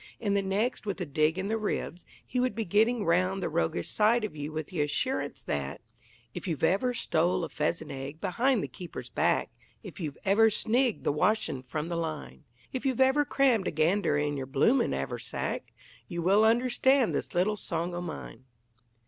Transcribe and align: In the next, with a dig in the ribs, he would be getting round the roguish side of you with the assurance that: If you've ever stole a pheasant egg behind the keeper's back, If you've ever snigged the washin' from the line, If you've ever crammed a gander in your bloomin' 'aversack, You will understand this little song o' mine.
In 0.19 0.33
the 0.33 0.41
next, 0.41 0.87
with 0.87 0.99
a 0.99 1.05
dig 1.05 1.37
in 1.37 1.47
the 1.47 1.59
ribs, 1.59 2.05
he 2.25 2.39
would 2.39 2.55
be 2.55 2.65
getting 2.65 3.05
round 3.05 3.43
the 3.43 3.49
roguish 3.51 3.87
side 3.87 4.23
of 4.23 4.35
you 4.35 4.51
with 4.51 4.69
the 4.69 4.81
assurance 4.81 5.43
that: 5.43 5.79
If 6.33 6.47
you've 6.47 6.63
ever 6.63 6.91
stole 6.95 7.43
a 7.43 7.49
pheasant 7.49 7.91
egg 7.91 8.19
behind 8.19 8.63
the 8.63 8.67
keeper's 8.67 9.11
back, 9.11 9.51
If 9.83 9.99
you've 9.99 10.17
ever 10.25 10.49
snigged 10.49 11.03
the 11.03 11.11
washin' 11.13 11.61
from 11.61 11.87
the 11.87 11.97
line, 11.97 12.45
If 12.73 12.83
you've 12.83 12.99
ever 12.99 13.25
crammed 13.25 13.67
a 13.67 13.71
gander 13.71 14.17
in 14.17 14.37
your 14.37 14.47
bloomin' 14.47 14.91
'aversack, 14.91 15.71
You 16.07 16.23
will 16.23 16.43
understand 16.45 17.13
this 17.13 17.35
little 17.35 17.55
song 17.55 17.93
o' 17.93 18.01
mine. 18.01 18.45